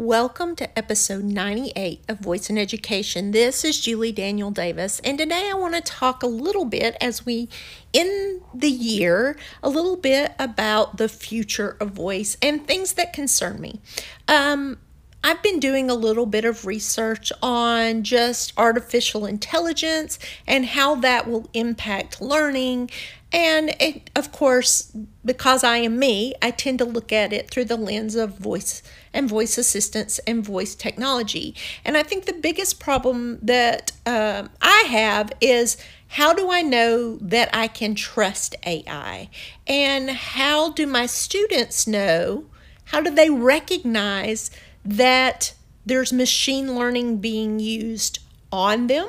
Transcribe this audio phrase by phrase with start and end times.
[0.00, 3.32] Welcome to episode 98 of Voice in Education.
[3.32, 7.26] This is Julie Daniel Davis, and today I want to talk a little bit as
[7.26, 7.50] we
[7.92, 13.60] end the year, a little bit about the future of voice and things that concern
[13.60, 13.82] me.
[14.26, 14.78] Um,
[15.22, 21.28] I've been doing a little bit of research on just artificial intelligence and how that
[21.28, 22.90] will impact learning.
[23.32, 24.90] And it, of course,
[25.24, 28.82] because I am me, I tend to look at it through the lens of voice
[29.12, 31.54] and voice assistance and voice technology.
[31.84, 35.76] And I think the biggest problem that uh, I have is
[36.08, 39.28] how do I know that I can trust AI?
[39.66, 42.46] And how do my students know?
[42.86, 44.50] How do they recognize
[44.84, 48.18] that there's machine learning being used
[48.52, 49.08] on them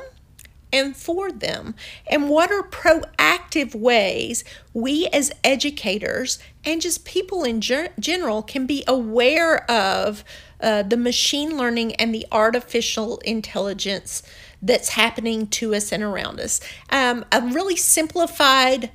[0.74, 1.76] and for them?
[2.08, 8.66] And what are proactive ways we as educators and just people in ger- general can
[8.66, 10.24] be aware of
[10.60, 14.24] uh, the machine learning and the artificial intelligence
[14.62, 16.62] that's happening to us and around us?
[16.90, 18.92] Um, a really simplified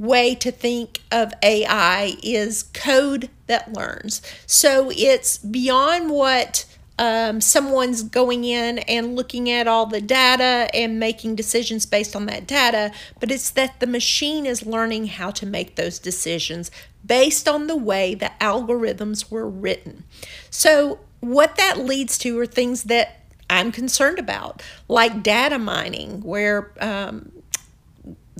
[0.00, 4.22] way to think of AI is code that learns.
[4.46, 6.64] So it's beyond what
[6.98, 12.26] um, someone's going in and looking at all the data and making decisions based on
[12.26, 16.70] that data, but it's that the machine is learning how to make those decisions
[17.06, 20.04] based on the way the algorithms were written.
[20.50, 26.72] So, what that leads to are things that I'm concerned about, like data mining, where
[26.80, 27.32] um,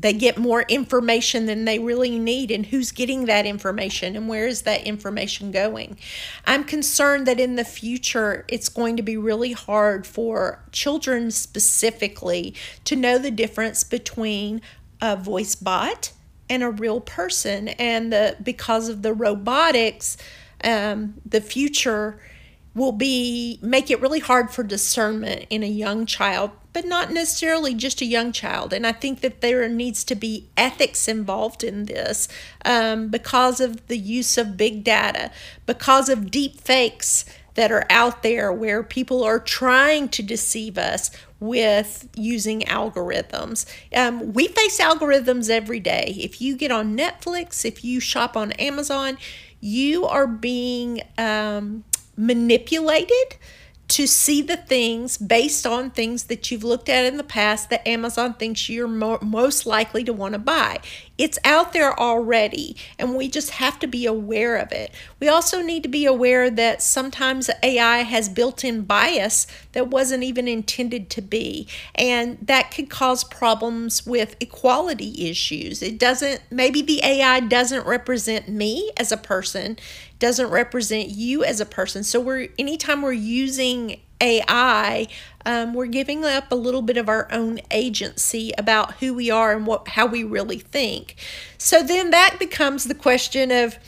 [0.00, 4.46] they get more information than they really need and who's getting that information and where
[4.46, 5.98] is that information going?
[6.46, 12.54] I'm concerned that in the future it's going to be really hard for children specifically
[12.84, 14.62] to know the difference between
[15.00, 16.12] a voice bot
[16.48, 20.16] and a real person and the because of the robotics
[20.64, 22.20] um, the future
[22.78, 27.74] will be make it really hard for discernment in a young child but not necessarily
[27.74, 31.84] just a young child and i think that there needs to be ethics involved in
[31.86, 32.28] this
[32.64, 35.30] um, because of the use of big data
[35.66, 37.24] because of deep fakes
[37.58, 43.66] that are out there where people are trying to deceive us with using algorithms.
[43.92, 46.14] Um, we face algorithms every day.
[46.20, 49.18] If you get on Netflix, if you shop on Amazon,
[49.60, 51.82] you are being um,
[52.18, 53.36] manipulated
[53.88, 57.86] to see the things based on things that you've looked at in the past that
[57.88, 60.78] Amazon thinks you're mo- most likely to want to buy.
[61.18, 64.94] It's out there already, and we just have to be aware of it.
[65.18, 70.22] We also need to be aware that sometimes AI has built in bias that wasn't
[70.22, 75.82] even intended to be, and that could cause problems with equality issues.
[75.82, 79.76] It doesn't, maybe the AI doesn't represent me as a person,
[80.20, 82.04] doesn't represent you as a person.
[82.04, 85.08] So we're anytime we're using AI,
[85.46, 89.52] um, we're giving up a little bit of our own agency about who we are
[89.52, 91.16] and what how we really think.
[91.56, 93.78] So then that becomes the question of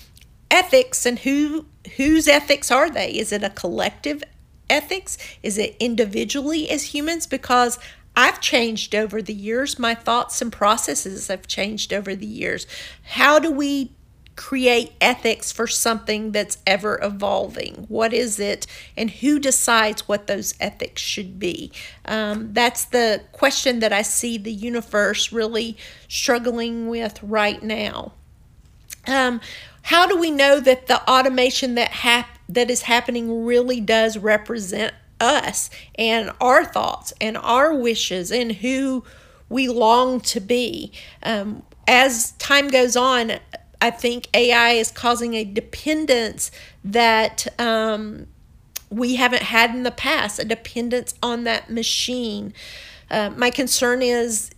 [0.50, 3.12] ethics and who whose ethics are they?
[3.12, 4.22] Is it a collective
[4.68, 5.18] ethics?
[5.42, 7.26] Is it individually as humans?
[7.26, 7.78] Because
[8.16, 9.78] I've changed over the years.
[9.78, 12.66] My thoughts and processes have changed over the years.
[13.02, 13.92] How do we
[14.40, 17.84] create ethics for something that's ever evolving?
[17.88, 21.70] What is it, and who decides what those ethics should be?
[22.06, 25.76] Um, that's the question that I see the universe really
[26.08, 28.14] struggling with right now.
[29.06, 29.42] Um,
[29.82, 34.94] how do we know that the automation that hap- that is happening really does represent
[35.20, 39.04] us and our thoughts and our wishes and who
[39.50, 40.92] we long to be?
[41.22, 43.32] Um, as time goes on,
[43.80, 46.50] I think AI is causing a dependence
[46.84, 48.26] that um,
[48.90, 52.52] we haven't had in the past, a dependence on that machine.
[53.10, 54.50] Uh, my concern is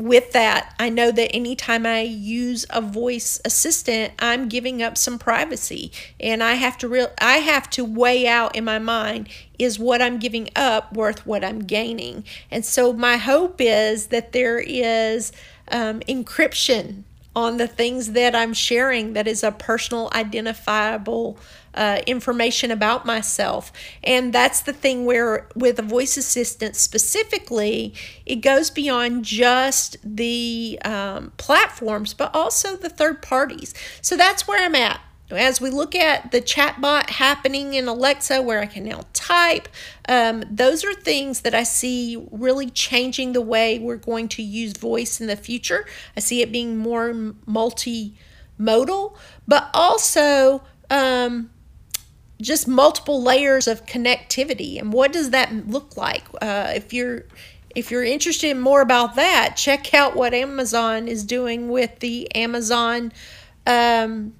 [0.00, 5.18] with that, I know that anytime I use a voice assistant, I'm giving up some
[5.18, 9.28] privacy, and I have to real I have to weigh out in my mind
[9.58, 12.24] is what I'm giving up worth what I'm gaining.
[12.50, 15.32] And so my hope is that there is
[15.70, 17.04] um, encryption
[17.40, 21.38] on the things that I'm sharing that is a personal identifiable
[21.74, 23.72] uh, information about myself.
[24.02, 27.94] And that's the thing where, with a voice assistant specifically,
[28.26, 33.72] it goes beyond just the um, platforms, but also the third parties.
[34.02, 35.00] So that's where I'm at
[35.30, 39.68] as we look at the chatbot happening in Alexa, where I can now type,
[40.08, 44.72] um, those are things that I see really changing the way we're going to use
[44.72, 45.86] voice in the future.
[46.16, 49.16] I see it being more multimodal,
[49.46, 51.50] but also um,
[52.40, 54.80] just multiple layers of connectivity.
[54.80, 56.24] And what does that look like?
[56.42, 57.24] Uh, if you're
[57.76, 62.34] if you're interested in more about that, check out what Amazon is doing with the
[62.34, 63.12] Amazon
[63.64, 64.32] um,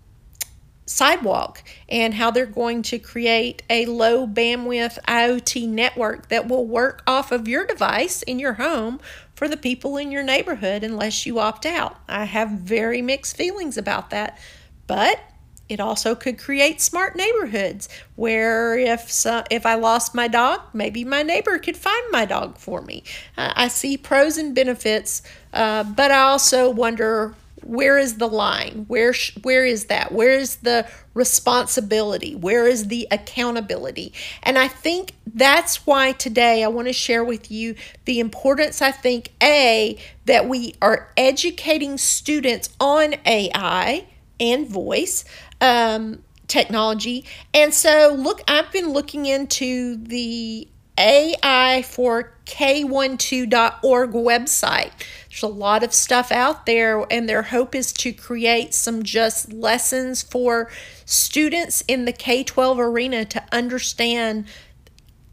[0.91, 7.03] sidewalk and how they're going to create a low bandwidth IoT network that will work
[7.07, 9.01] off of your device in your home
[9.35, 11.97] for the people in your neighborhood unless you opt out.
[12.09, 14.39] I have very mixed feelings about that,
[14.87, 15.21] but
[15.69, 21.23] it also could create smart neighborhoods where if if I lost my dog, maybe my
[21.23, 23.05] neighbor could find my dog for me.
[23.37, 25.23] I see pros and benefits,
[25.53, 28.85] uh, but I also wonder where is the line?
[28.89, 30.13] Where sh- where is that?
[30.13, 32.35] Where is the responsibility?
[32.35, 34.13] Where is the accountability?
[34.43, 37.75] And I think that's why today I want to share with you
[38.05, 44.07] the importance I think a that we are educating students on AI
[44.39, 45.25] and voice
[45.61, 47.25] um, technology.
[47.55, 50.69] And so, look, I've been looking into the
[51.01, 54.91] AI for K12.org website.
[55.31, 59.51] There's a lot of stuff out there, and their hope is to create some just
[59.51, 60.71] lessons for
[61.07, 64.45] students in the K 12 arena to understand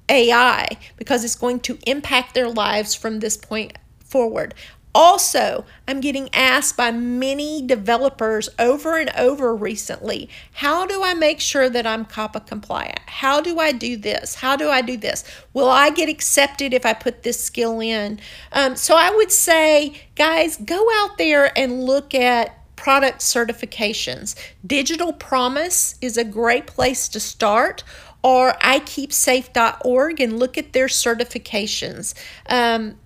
[0.07, 4.53] AI because it's going to impact their lives from this point forward.
[4.97, 11.39] Also, I'm getting asked by many developers over and over recently how do I make
[11.39, 13.01] sure that I'm COPPA compliant?
[13.05, 14.33] How do I do this?
[14.33, 15.23] How do I do this?
[15.53, 18.19] Will I get accepted if I put this skill in?
[18.51, 24.33] Um, so I would say, guys, go out there and look at product certifications.
[24.65, 27.83] Digital Promise is a great place to start
[28.23, 32.15] or ikeepsafe.org and look at their certifications.
[32.49, 32.97] Um,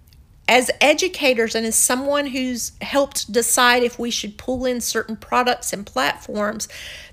[0.52, 5.72] as educators and as someone who's helped decide if we should pull in certain products
[5.72, 6.68] and platforms,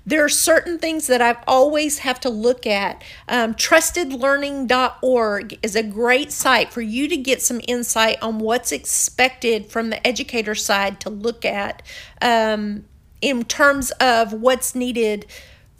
[0.05, 3.01] there are certain things that I've always have to look at.
[3.29, 9.67] Um, trustedlearning.org is a great site for you to get some insight on what's expected
[9.67, 11.81] from the educator side to look at
[12.21, 12.83] um,
[13.21, 15.25] in terms of what's needed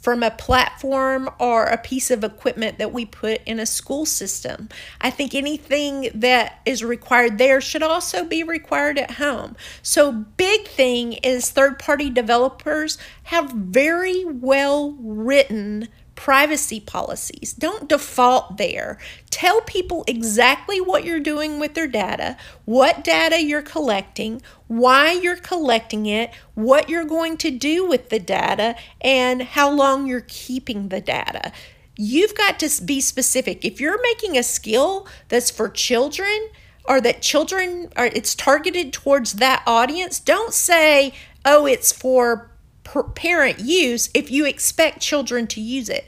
[0.00, 4.68] from a platform or a piece of equipment that we put in a school system.
[5.00, 9.56] I think anything that is required there should also be required at home.
[9.82, 15.88] So, big thing is third party developers have very well written
[16.20, 17.54] privacy policies.
[17.54, 18.98] Don't default there.
[19.30, 22.36] Tell people exactly what you're doing with their data,
[22.66, 28.18] what data you're collecting, why you're collecting it, what you're going to do with the
[28.18, 31.52] data, and how long you're keeping the data.
[31.96, 33.64] You've got to be specific.
[33.64, 36.50] If you're making a skill that's for children,
[36.84, 41.14] or that children are it's targeted towards that audience, don't say,
[41.46, 42.50] "Oh, it's for
[43.14, 46.06] parent use if you expect children to use it.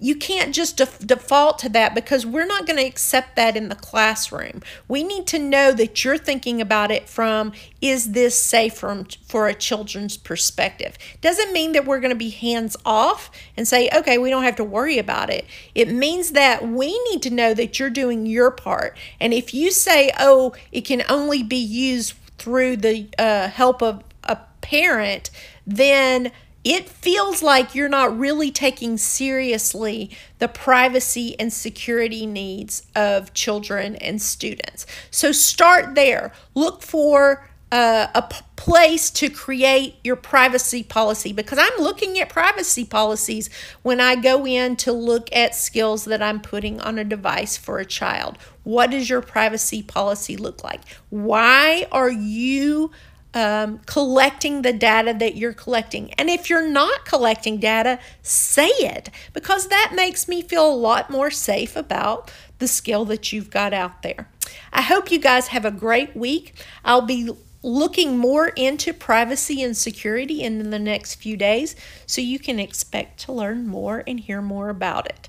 [0.00, 3.68] You can't just def- default to that because we're not going to accept that in
[3.68, 4.62] the classroom.
[4.88, 9.46] We need to know that you're thinking about it from is this safe from for
[9.46, 10.98] a children's perspective.
[11.20, 14.56] Doesn't mean that we're going to be hands off and say okay, we don't have
[14.56, 15.46] to worry about it.
[15.74, 18.98] It means that we need to know that you're doing your part.
[19.20, 24.02] And if you say, "Oh, it can only be used through the uh, help of
[24.24, 25.30] a parent,"
[25.66, 26.32] then
[26.64, 33.96] it feels like you're not really taking seriously the privacy and security needs of children
[33.96, 34.86] and students.
[35.10, 36.32] So start there.
[36.54, 42.28] Look for uh, a p- place to create your privacy policy because I'm looking at
[42.28, 43.50] privacy policies
[43.82, 47.78] when I go in to look at skills that I'm putting on a device for
[47.78, 48.38] a child.
[48.62, 50.82] What does your privacy policy look like?
[51.10, 52.92] Why are you
[53.34, 56.12] um, collecting the data that you're collecting.
[56.14, 61.10] And if you're not collecting data, say it because that makes me feel a lot
[61.10, 64.28] more safe about the skill that you've got out there.
[64.72, 66.54] I hope you guys have a great week.
[66.84, 67.30] I'll be
[67.62, 71.74] looking more into privacy and security in the next few days
[72.06, 75.28] so you can expect to learn more and hear more about it.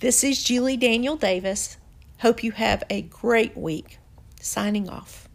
[0.00, 1.78] This is Julie Daniel Davis.
[2.20, 3.98] Hope you have a great week.
[4.40, 5.25] Signing off.